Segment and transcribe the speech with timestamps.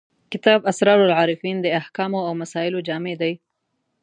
[0.31, 3.33] کتاب اسرار العارفین د احکامو او مسایلو جامع دی.